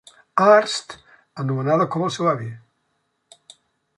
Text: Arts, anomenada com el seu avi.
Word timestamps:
Arts, 0.43 0.77
anomenada 1.43 1.87
com 1.97 2.07
el 2.07 2.13
seu 2.17 2.31
avi. 2.33 2.49